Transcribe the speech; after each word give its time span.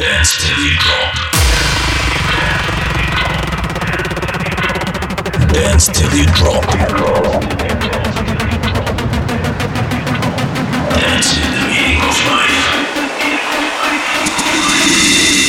Dance 0.00 0.32
till 0.40 0.56
drop. 0.80 1.12
Dance 5.52 5.88
till 5.88 6.24
drop. 6.32 6.64
Dance 10.88 11.36
in 11.36 11.50
the 11.52 11.60
meaning 11.68 12.00
of 12.00 12.16
life. 12.32 12.64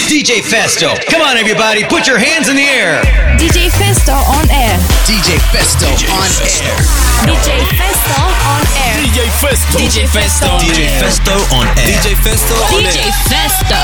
DJ 0.10 0.42
Festo. 0.42 1.00
Come 1.10 1.22
on, 1.22 1.38
everybody, 1.38 1.86
put 1.86 2.06
your 2.06 2.18
hands 2.18 2.50
in 2.50 2.58
the 2.58 2.64
air. 2.64 3.02
DJ 3.40 3.70
Festo 3.70 4.16
on 4.16 4.50
air. 4.52 4.78
DJ 5.08 5.40
Festo 5.56 5.88
on 6.12 6.28
air. 6.44 6.76
DJ 7.24 7.64
Festo 7.78 8.20
on 8.20 8.60
air. 8.60 8.61
DJ 9.02 9.20
Festo. 9.32 9.78
DJ 9.80 10.06
Festo. 10.06 10.46
DJ 10.60 10.88
Festo 11.00 11.34
on 11.56 11.66
air. 11.76 11.86
DJ 11.88 12.14
Festo 12.22 12.54
on 12.54 12.84
DJ 12.84 13.02
air. 13.02 13.12
Festo. 13.26 13.82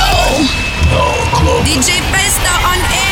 DJ 1.66 1.90
Festo 2.12 2.54
on 2.70 2.80
air. 2.94 3.08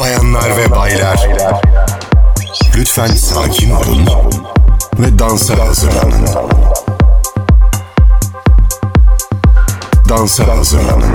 Bayanlar 0.00 0.56
ve 0.56 0.70
baylar, 0.70 1.28
lütfen 2.76 3.06
sakin 3.06 3.70
olun 3.70 4.08
ve 4.98 5.18
dansa 5.18 5.58
hazırlanın. 5.58 6.28
Dansa 10.08 10.48
hazırlanın. 10.48 11.14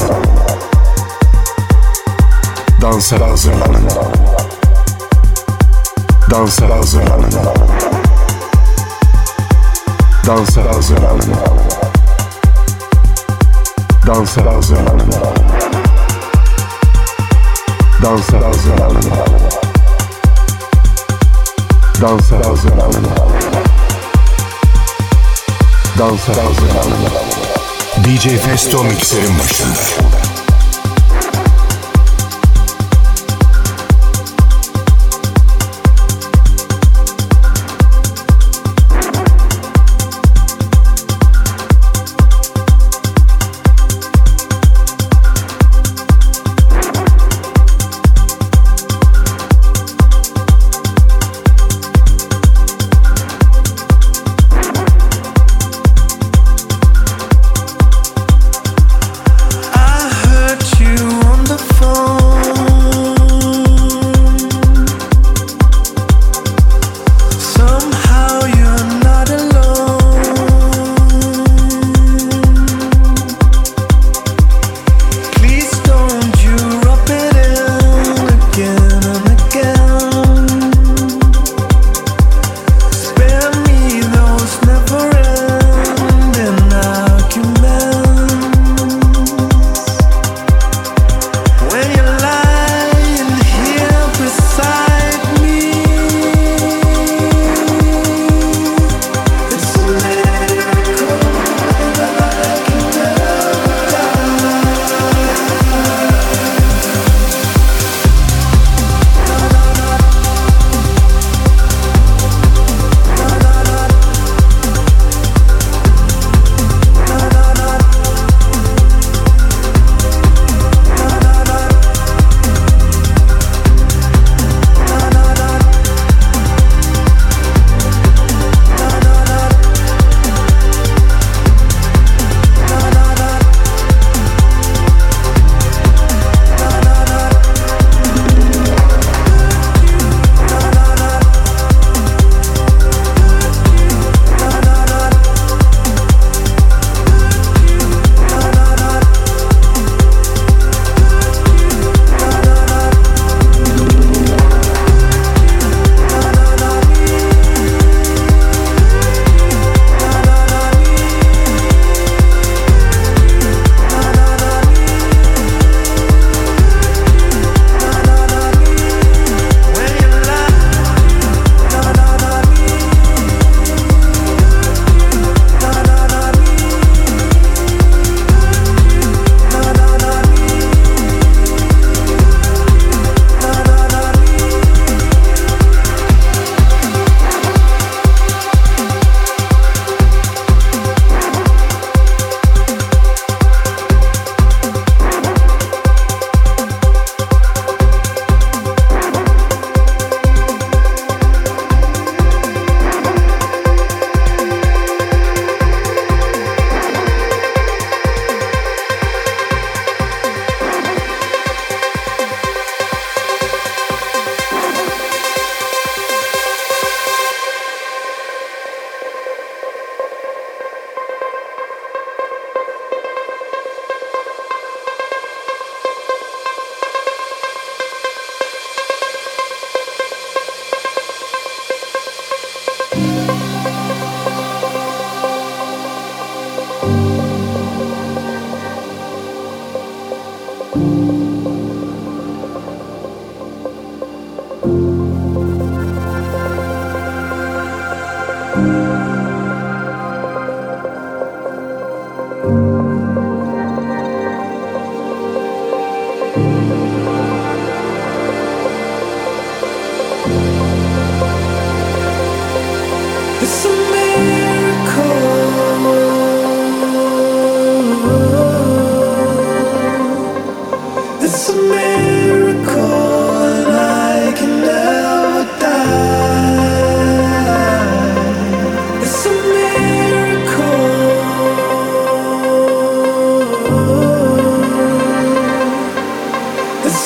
Dansa 2.82 3.20
hazırlanın. 3.20 3.90
Dansa 6.34 6.70
hazırlanın. 6.70 7.32
Dansa 10.28 10.62
hazırlanın. 10.62 11.36
Dansa 14.07 14.46
hazırlanın. 14.46 15.12
Dansa 18.04 18.38
hazırlanın. 18.48 19.12
Dansa 22.02 22.35
hazırlanın. 22.35 23.07
Dansa 26.00 26.32
hazırlanın. 26.32 26.98
DJ 28.05 28.27
Festo 28.27 28.84
mikserin 28.84 29.40
başında. 29.40 30.23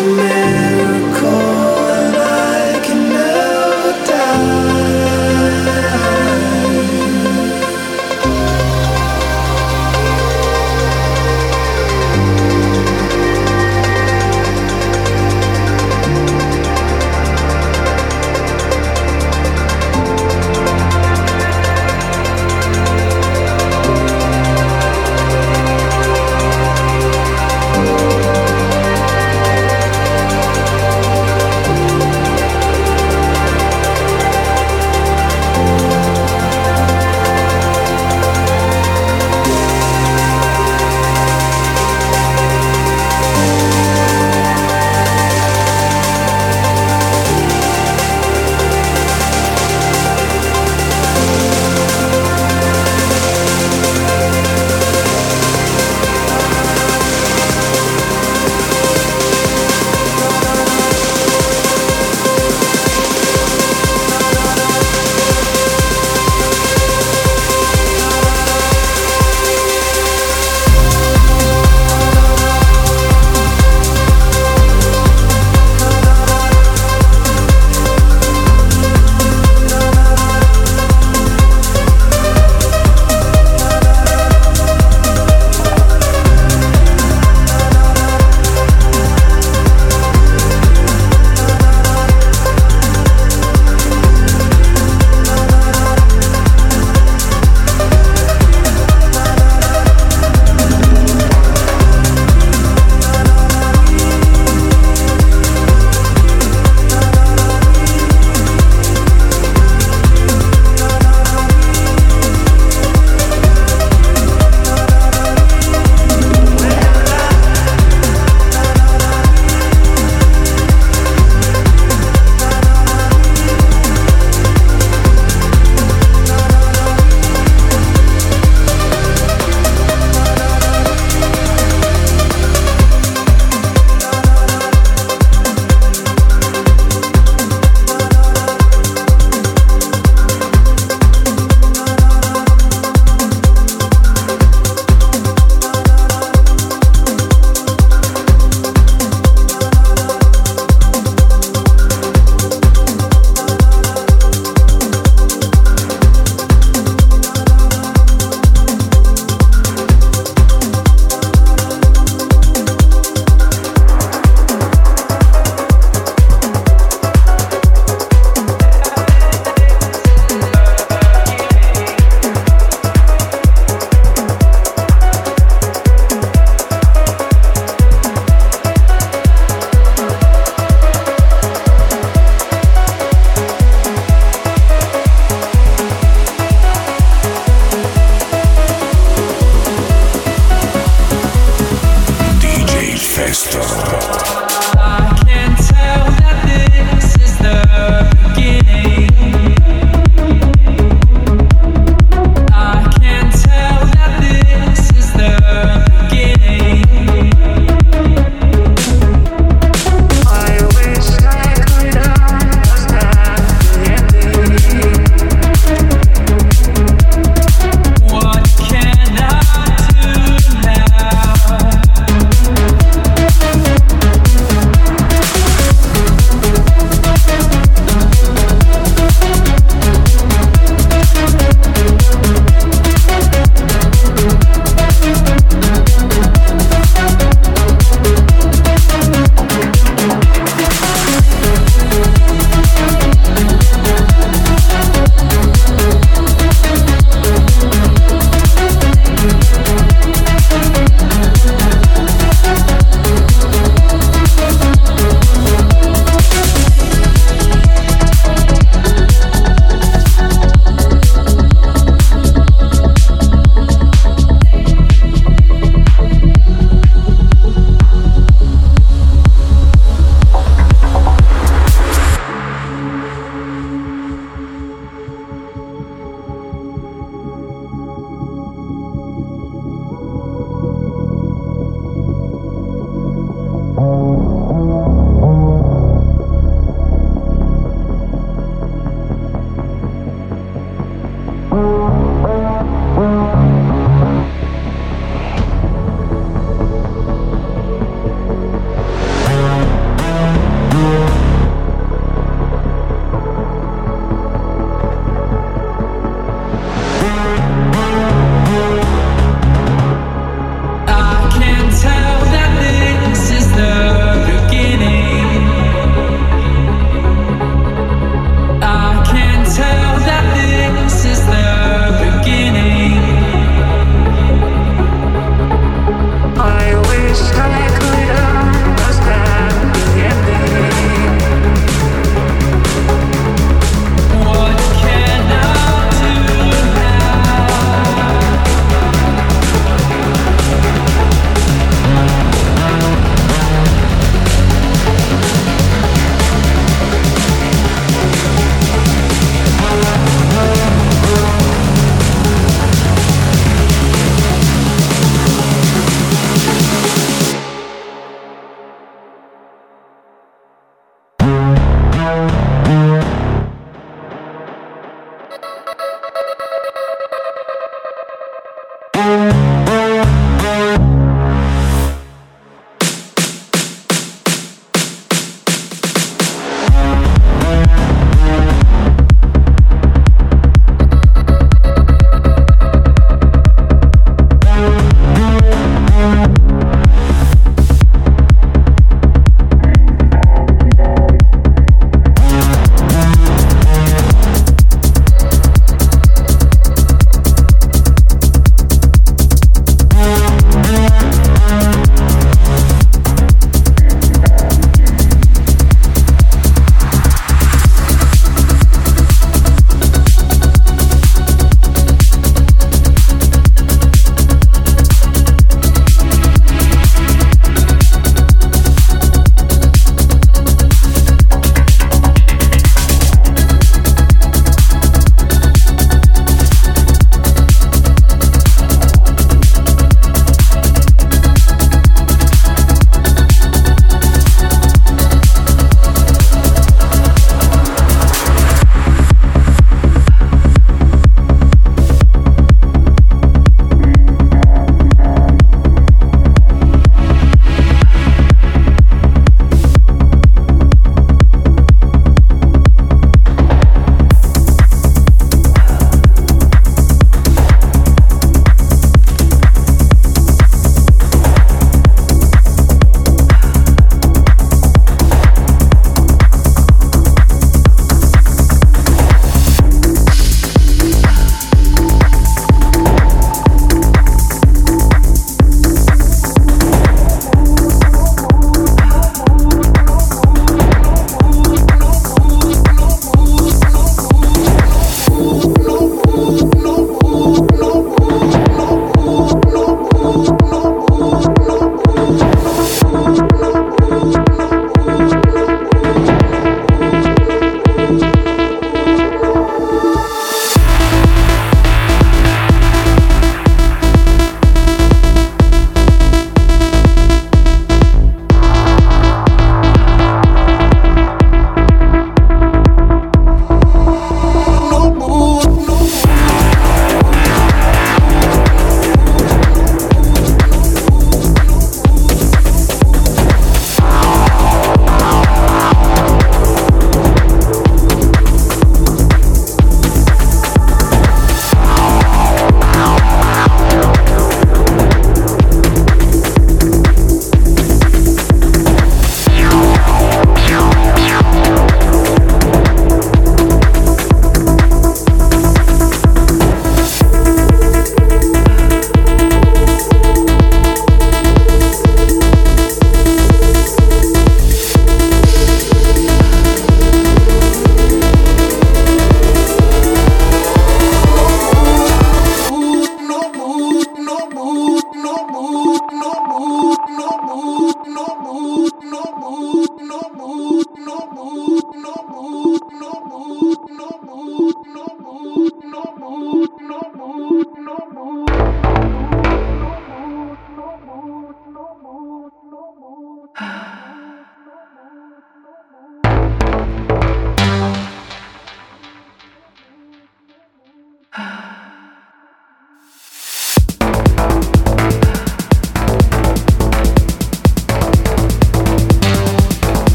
to. 0.00 0.39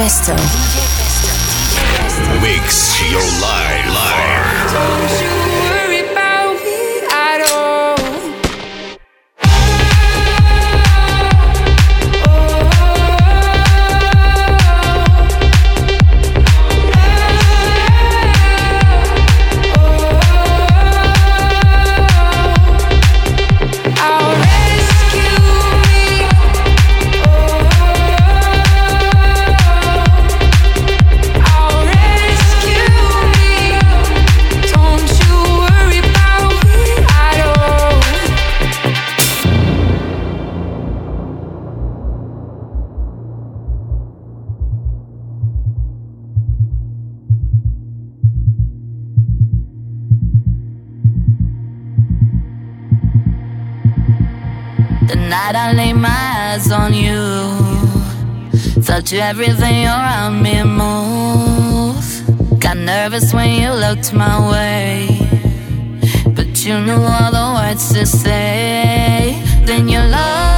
Festo. 0.00 0.34
Mix 2.40 3.02
your 3.10 3.20
life. 3.42 3.59
To 59.10 59.16
everything 59.16 59.86
around 59.86 60.40
me 60.40 60.62
move. 60.62 62.60
Got 62.60 62.76
nervous 62.76 63.34
when 63.34 63.60
you 63.60 63.72
looked 63.72 64.12
my 64.12 64.38
way, 64.52 65.18
but 66.26 66.64
you 66.64 66.80
knew 66.80 66.92
all 66.92 67.32
the 67.32 67.52
words 67.56 67.92
to 67.94 68.06
say. 68.06 69.42
Then 69.64 69.88
you 69.88 69.98
lost, 69.98 70.49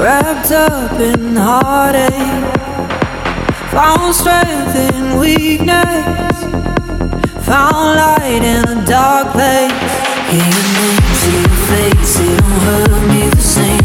wrapped 0.00 0.50
up 0.50 0.98
in 0.98 1.36
heartache. 1.36 2.10
Found 3.70 4.14
strength 4.14 4.74
in 4.74 5.18
weakness, 5.20 6.36
found 7.44 7.96
light 8.00 8.42
in 8.42 8.64
a 8.66 8.86
dark 8.86 9.32
place. 9.32 9.70
It 10.32 10.56
makes 10.80 11.20
you 11.32 11.42
face, 11.68 12.20
it 12.20 12.38
don't 12.40 12.60
hurt 12.66 13.08
me 13.08 13.28
the 13.28 13.40
same. 13.40 13.79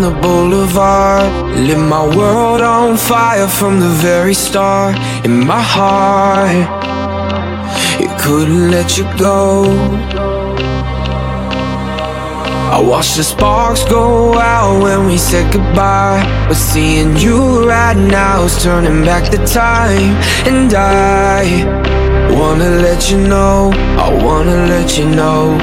the 0.00 0.10
boulevard. 0.10 1.30
Lit 1.56 1.78
my 1.78 2.04
world 2.16 2.60
on 2.60 2.96
fire 2.96 3.48
from 3.48 3.80
the 3.80 3.88
very 3.88 4.34
start. 4.34 4.96
In 5.24 5.46
my 5.46 5.60
heart 5.60 6.68
It 8.00 8.10
couldn't 8.18 8.70
let 8.70 8.98
you 8.98 9.04
go. 9.18 9.64
I 12.76 12.78
watched 12.80 13.16
the 13.16 13.24
sparks 13.24 13.84
go 13.84 14.38
out 14.38 14.82
when 14.82 15.06
we 15.06 15.18
said 15.18 15.52
goodbye. 15.52 16.22
But 16.48 16.56
seeing 16.56 17.16
you 17.16 17.68
right 17.68 17.96
now 17.96 18.44
is 18.44 18.62
turning 18.62 19.04
back 19.04 19.30
the 19.30 19.44
time. 19.44 20.14
And 20.46 20.72
I 20.72 21.90
wanna 22.32 22.70
let 22.86 23.10
you 23.10 23.18
know 23.18 23.70
I 23.98 24.08
wanna 24.24 24.66
let 24.66 24.98
you 24.98 25.04
know 25.04 25.58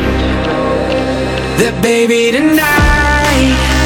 That 1.59 1.79
baby 1.81 2.31
tonight 2.31 3.76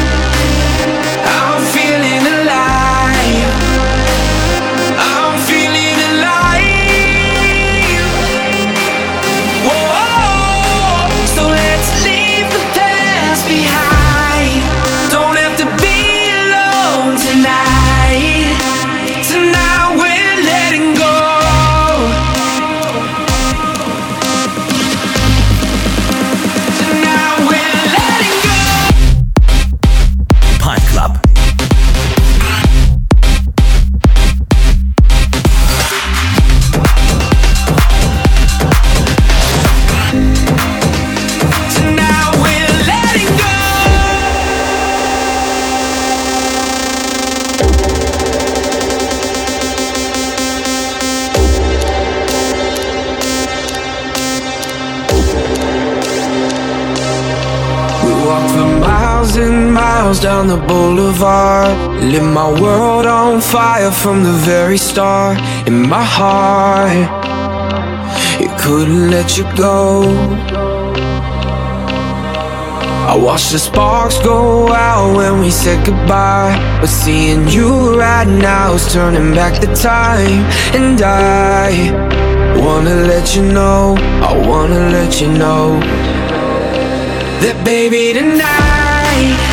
Lit 62.10 62.20
my 62.20 62.50
world 62.60 63.06
on 63.06 63.40
fire 63.40 63.92
from 63.92 64.24
the 64.24 64.32
very 64.32 64.76
start. 64.76 65.38
In 65.68 65.88
my 65.88 66.02
heart, 66.02 66.90
it 68.40 68.50
couldn't 68.58 69.08
let 69.08 69.38
you 69.38 69.44
go. 69.54 70.02
I 73.06 73.14
watched 73.16 73.52
the 73.52 73.58
sparks 73.60 74.18
go 74.18 74.72
out 74.72 75.16
when 75.16 75.38
we 75.38 75.52
said 75.52 75.86
goodbye. 75.86 76.58
But 76.80 76.88
seeing 76.88 77.46
you 77.46 77.96
right 77.96 78.26
now 78.26 78.74
is 78.74 78.92
turning 78.92 79.32
back 79.32 79.60
the 79.60 79.72
time. 79.72 80.42
And 80.74 81.00
I 81.00 81.70
wanna 82.58 82.96
let 83.06 83.36
you 83.36 83.42
know, 83.42 83.94
I 84.28 84.32
wanna 84.48 84.90
let 84.90 85.20
you 85.20 85.28
know 85.28 85.78
that 87.42 87.64
baby 87.64 88.12
tonight 88.12 89.51